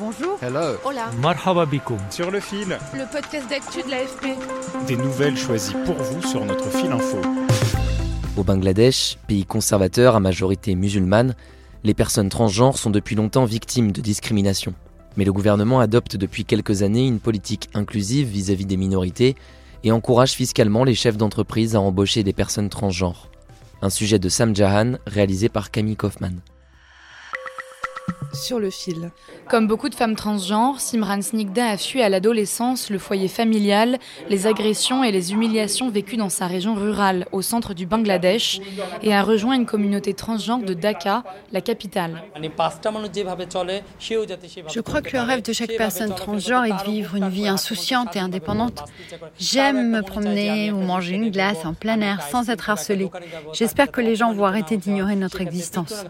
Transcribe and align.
Bonjour. 0.00 0.38
Hello. 0.40 0.78
Hola. 0.82 1.10
Marhaba 1.20 1.66
Sur 2.08 2.30
le 2.30 2.40
fil. 2.40 2.78
Le 2.94 3.12
podcast 3.12 3.50
d'actu 3.50 3.82
de 3.82 3.90
l'AFP. 3.90 4.28
Des 4.86 4.96
nouvelles 4.96 5.36
choisies 5.36 5.74
pour 5.84 5.96
vous 5.96 6.22
sur 6.26 6.42
notre 6.46 6.70
fil 6.70 6.90
info. 6.90 7.18
Au 8.38 8.42
Bangladesh, 8.42 9.18
pays 9.28 9.44
conservateur 9.44 10.16
à 10.16 10.20
majorité 10.20 10.74
musulmane, 10.74 11.34
les 11.84 11.92
personnes 11.92 12.30
transgenres 12.30 12.78
sont 12.78 12.88
depuis 12.88 13.14
longtemps 13.14 13.44
victimes 13.44 13.92
de 13.92 14.00
discrimination. 14.00 14.72
Mais 15.18 15.26
le 15.26 15.34
gouvernement 15.34 15.80
adopte 15.80 16.16
depuis 16.16 16.46
quelques 16.46 16.82
années 16.82 17.06
une 17.06 17.20
politique 17.20 17.68
inclusive 17.74 18.26
vis-à-vis 18.26 18.64
des 18.64 18.78
minorités 18.78 19.36
et 19.84 19.92
encourage 19.92 20.32
fiscalement 20.32 20.84
les 20.84 20.94
chefs 20.94 21.18
d'entreprise 21.18 21.76
à 21.76 21.80
embaucher 21.82 22.22
des 22.22 22.32
personnes 22.32 22.70
transgenres. 22.70 23.28
Un 23.82 23.90
sujet 23.90 24.18
de 24.18 24.30
Sam 24.30 24.56
Jahan 24.56 24.94
réalisé 25.06 25.50
par 25.50 25.70
Camille 25.70 25.96
Kaufman 25.96 26.40
sur 28.40 28.58
le 28.58 28.70
fil. 28.70 29.12
Comme 29.48 29.66
beaucoup 29.66 29.88
de 29.88 29.94
femmes 29.94 30.16
transgenres, 30.16 30.80
Simran 30.80 31.22
Snigda 31.22 31.66
a 31.66 31.76
fui 31.76 32.02
à 32.02 32.08
l'adolescence 32.08 32.90
le 32.90 32.98
foyer 32.98 33.28
familial, 33.28 33.98
les 34.28 34.46
agressions 34.46 35.04
et 35.04 35.12
les 35.12 35.32
humiliations 35.32 35.90
vécues 35.90 36.16
dans 36.16 36.28
sa 36.28 36.46
région 36.46 36.74
rurale, 36.74 37.26
au 37.32 37.42
centre 37.42 37.74
du 37.74 37.86
Bangladesh, 37.86 38.60
et 39.02 39.14
a 39.14 39.22
rejoint 39.22 39.54
une 39.54 39.66
communauté 39.66 40.14
transgenre 40.14 40.64
de 40.64 40.74
Dhaka, 40.74 41.24
la 41.52 41.60
capitale. 41.60 42.22
Je 44.68 44.80
crois 44.80 45.02
que 45.02 45.16
le 45.16 45.22
rêve 45.22 45.42
de 45.42 45.52
chaque 45.52 45.76
personne 45.76 46.14
transgenre 46.14 46.64
est 46.64 46.84
de 46.84 46.90
vivre 46.90 47.16
une 47.16 47.28
vie 47.28 47.48
insouciante 47.48 48.16
et 48.16 48.20
indépendante. 48.20 48.84
J'aime 49.38 49.90
me 49.90 50.02
promener 50.02 50.72
ou 50.72 50.78
manger 50.78 51.14
une 51.14 51.30
glace 51.30 51.64
en 51.64 51.74
plein 51.74 52.00
air 52.00 52.22
sans 52.22 52.48
être 52.48 52.70
harcelée. 52.70 53.10
J'espère 53.52 53.90
que 53.90 54.00
les 54.00 54.16
gens 54.16 54.32
vont 54.32 54.44
arrêter 54.44 54.76
d'ignorer 54.76 55.16
notre 55.16 55.40
existence. 55.40 56.04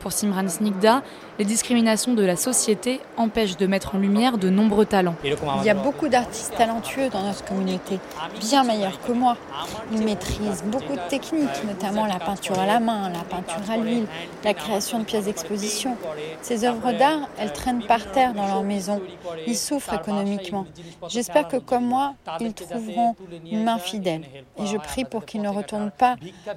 Pour 0.00 0.12
Simran 0.12 0.48
Snigda, 0.48 1.02
les 1.38 1.46
discriminations 1.46 2.12
de 2.12 2.22
la 2.22 2.36
société 2.36 3.00
empêchent 3.16 3.56
de 3.56 3.66
mettre 3.66 3.94
en 3.94 3.98
lumière 3.98 4.36
de 4.36 4.50
nombreux 4.50 4.84
talents. 4.84 5.14
Il 5.24 5.64
y 5.64 5.70
a 5.70 5.74
beaucoup 5.74 6.08
d'artistes 6.08 6.54
talentueux 6.58 7.08
dans 7.08 7.22
notre 7.22 7.42
communauté, 7.44 7.98
bien 8.38 8.64
meilleurs 8.64 9.00
que 9.00 9.12
moi. 9.12 9.38
Ils 9.92 10.04
maîtrisent 10.04 10.62
beaucoup 10.66 10.92
de 10.92 11.08
techniques, 11.08 11.64
notamment 11.66 12.04
la 12.04 12.18
peinture 12.18 12.58
à 12.58 12.66
la 12.66 12.80
main, 12.80 13.08
la 13.08 13.20
peinture 13.20 13.70
à 13.70 13.78
l'huile, 13.78 14.06
la 14.44 14.52
création 14.52 14.98
de 14.98 15.04
pièces 15.04 15.24
d'exposition. 15.24 15.96
Ces 16.42 16.66
œuvres 16.66 16.92
d'art, 16.92 17.28
elles 17.38 17.52
traînent 17.52 17.86
par 17.86 18.12
terre 18.12 18.34
dans 18.34 18.46
leur 18.46 18.62
maison. 18.62 19.00
Ils 19.46 19.56
souffrent 19.56 19.94
économiquement. 19.94 20.66
J'espère 21.08 21.48
que, 21.48 21.56
comme 21.56 21.86
moi, 21.86 22.14
ils 22.40 22.52
trouveront 22.52 23.16
une 23.50 23.64
main 23.64 23.78
fidèle. 23.78 24.22
Et 24.58 24.66
je 24.66 24.76
prie 24.76 25.06
pour 25.06 25.24
qu'ils 25.24 25.40
ne 25.40 25.48
retournent 25.48 25.92
pas 25.96 26.16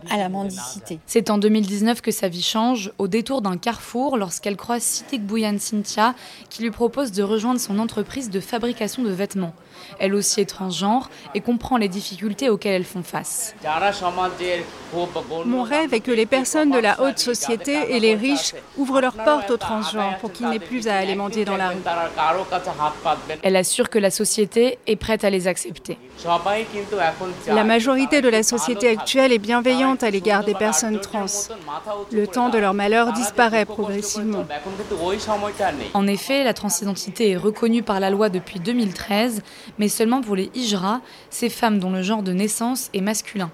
à 0.10 0.18
la 0.18 0.28
mendicité. 0.28 1.00
C'est 1.06 1.30
en 1.30 1.38
2019 1.38 2.02
que 2.02 2.12
sa 2.18 2.30
vie 2.30 2.42
change, 2.42 2.92
au 2.98 3.08
détour 3.08 3.44
d'un 3.44 3.58
carrefour, 3.58 4.18
lorsqu'elle 4.18 4.58
croise 4.58 4.82
Sitik 4.82 5.24
Bouyan 5.24 5.58
Cynthia, 5.60 6.16
qui 6.50 6.64
lui 6.64 6.72
propose 6.72 7.12
de 7.12 7.22
rejoindre 7.22 7.60
son 7.60 7.78
entreprise 7.78 8.32
de 8.32 8.40
fabrication 8.40 9.04
de 9.04 9.12
vêtements. 9.12 9.54
Elle 10.00 10.16
aussi 10.16 10.42
est 10.42 10.46
transgenre 10.46 11.12
et 11.36 11.42
comprend 11.42 11.78
les 11.78 11.88
difficultés 11.88 12.50
auxquelles 12.50 12.74
elles 12.74 12.84
font 12.84 13.04
face. 13.04 13.56
Mon 15.46 15.64
rêve 15.64 15.94
est 15.94 16.00
que 16.00 16.12
les 16.12 16.26
personnes 16.26 16.72
de 16.72 16.80
la 16.80 17.02
haute 17.02 17.20
société 17.20 17.96
et 17.96 18.00
les 18.00 18.16
riches 18.16 18.56
ouvrent 18.78 19.02
leurs 19.02 19.14
portes 19.14 19.52
aux 19.52 19.58
transgenres 19.58 20.18
pour 20.20 20.32
qu'ils 20.32 20.50
n'aient 20.50 20.60
plus 20.60 20.88
à 20.88 20.98
aller 20.98 21.16
mendier 21.16 21.46
dans 21.46 21.58
la 21.58 21.70
rue. 21.70 21.76
Elle 23.44 23.56
assure 23.56 23.90
que 23.90 24.00
la 24.00 24.10
société 24.10 24.80
est 24.88 24.96
prête 24.96 25.24
à 25.24 25.30
les 25.30 25.48
accepter. 25.48 25.98
La 27.48 27.64
majorité 27.64 28.22
de 28.22 28.30
la 28.30 28.44
société 28.44 28.90
actuelle 28.90 29.32
est 29.32 29.38
bienveillante 29.38 30.04
à 30.04 30.10
l'égard 30.10 30.44
des 30.44 30.56
personnes 30.56 31.00
trans. 31.00 31.26
Le 32.12 32.28
temps 32.28 32.50
de 32.50 32.58
leur 32.58 32.74
malheur 32.74 33.14
disparaît 33.14 33.66
progressivement. 33.66 34.46
En 35.94 36.08
effet, 36.08 36.44
la 36.44 36.54
transidentité 36.54 37.32
est 37.32 37.38
reconnue 37.38 37.84
par 37.84 38.00
la 38.00 38.10
loi 38.10 38.30
depuis 38.30 38.60
2013, 38.60 39.42
mais 39.78 39.88
seulement 39.88 40.22
pour 40.22 40.36
les 40.36 40.50
hijras, 40.56 41.02
ces 41.30 41.50
femmes 41.50 41.80
dont 41.80 41.92
le 41.92 42.02
genre 42.02 42.24
de 42.24 42.34
naissance 42.34 42.90
est 42.94 43.02
masculin. 43.02 43.50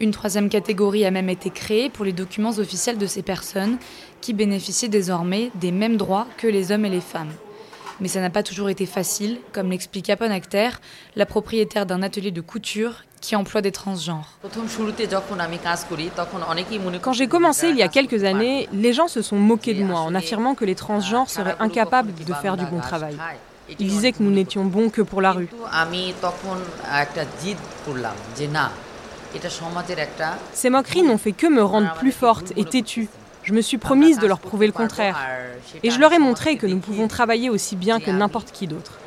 Une 0.00 0.10
troisième 0.10 0.48
catégorie 0.48 1.04
a 1.04 1.10
même 1.10 1.28
été 1.28 1.50
créée 1.50 1.88
pour 1.88 2.04
les 2.04 2.12
documents 2.12 2.58
officiels 2.58 2.98
de 2.98 3.06
ces 3.06 3.22
personnes, 3.22 3.78
qui 4.20 4.32
bénéficient 4.32 4.88
désormais 4.88 5.50
des 5.54 5.70
mêmes 5.70 5.96
droits 5.96 6.26
que 6.36 6.46
les 6.46 6.72
hommes 6.72 6.84
et 6.84 6.90
les 6.90 7.00
femmes. 7.00 7.32
Mais 8.00 8.08
ça 8.08 8.20
n'a 8.20 8.30
pas 8.30 8.42
toujours 8.42 8.70
été 8.70 8.86
facile, 8.86 9.38
comme 9.52 9.70
l'explique 9.70 10.10
Apon 10.10 10.30
Akhter, 10.30 10.70
la 11.14 11.26
propriétaire 11.26 11.86
d'un 11.86 12.02
atelier 12.02 12.32
de 12.32 12.40
couture 12.40 13.04
qui 13.24 13.36
emploie 13.36 13.62
des 13.62 13.72
transgenres. 13.72 14.28
Quand 17.00 17.12
j'ai 17.14 17.26
commencé 17.26 17.68
il 17.70 17.76
y 17.76 17.82
a 17.82 17.88
quelques 17.88 18.22
années, 18.22 18.68
les 18.72 18.92
gens 18.92 19.08
se 19.08 19.22
sont 19.22 19.36
moqués 19.36 19.72
de 19.72 19.82
moi 19.82 20.00
en 20.00 20.14
affirmant 20.14 20.54
que 20.54 20.66
les 20.66 20.74
transgenres 20.74 21.30
seraient 21.30 21.56
incapables 21.58 22.12
de 22.12 22.34
faire 22.34 22.58
du 22.58 22.66
bon 22.66 22.80
travail. 22.80 23.16
Ils 23.78 23.88
disaient 23.88 24.12
que 24.12 24.22
nous 24.22 24.30
n'étions 24.30 24.66
bons 24.66 24.90
que 24.90 25.00
pour 25.00 25.22
la 25.22 25.32
rue. 25.32 25.48
Ces 30.52 30.70
moqueries 30.70 31.02
n'ont 31.02 31.18
fait 31.18 31.32
que 31.32 31.46
me 31.46 31.62
rendre 31.62 31.94
plus 31.94 32.12
forte 32.12 32.52
et 32.56 32.64
têtue. 32.64 33.08
Je 33.42 33.54
me 33.54 33.62
suis 33.62 33.78
promise 33.78 34.18
de 34.18 34.26
leur 34.26 34.38
prouver 34.38 34.66
le 34.66 34.72
contraire. 34.72 35.18
Et 35.82 35.90
je 35.90 35.98
leur 35.98 36.12
ai 36.12 36.18
montré 36.18 36.56
que 36.58 36.66
nous 36.66 36.78
pouvons 36.78 37.08
travailler 37.08 37.48
aussi 37.48 37.74
bien 37.74 38.00
que 38.00 38.10
n'importe 38.10 38.52
qui 38.52 38.66
d'autre. 38.66 38.98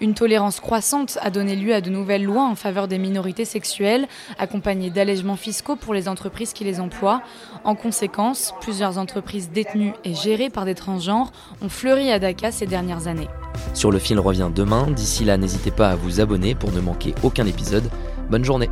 Une 0.00 0.14
tolérance 0.14 0.60
croissante 0.60 1.18
a 1.22 1.30
donné 1.30 1.56
lieu 1.56 1.74
à 1.74 1.80
de 1.80 1.90
nouvelles 1.90 2.24
lois 2.24 2.44
en 2.44 2.54
faveur 2.54 2.88
des 2.88 2.98
minorités 2.98 3.44
sexuelles, 3.44 4.06
accompagnées 4.38 4.90
d'allègements 4.90 5.36
fiscaux 5.36 5.76
pour 5.76 5.94
les 5.94 6.08
entreprises 6.08 6.52
qui 6.52 6.64
les 6.64 6.80
emploient. 6.80 7.22
En 7.64 7.74
conséquence, 7.74 8.54
plusieurs 8.60 8.98
entreprises 8.98 9.50
détenues 9.50 9.94
et 10.04 10.14
gérées 10.14 10.50
par 10.50 10.64
des 10.64 10.74
transgenres 10.74 11.32
ont 11.62 11.68
fleuri 11.68 12.10
à 12.10 12.18
Dakar 12.18 12.52
ces 12.52 12.66
dernières 12.66 13.06
années. 13.06 13.28
Sur 13.72 13.90
le 13.90 13.98
fil 13.98 14.18
revient 14.18 14.50
demain. 14.54 14.88
D'ici 14.90 15.24
là, 15.24 15.36
n'hésitez 15.36 15.70
pas 15.70 15.90
à 15.90 15.96
vous 15.96 16.20
abonner 16.20 16.54
pour 16.54 16.72
ne 16.72 16.80
manquer 16.80 17.14
aucun 17.22 17.46
épisode. 17.46 17.88
Bonne 18.30 18.44
journée 18.44 18.68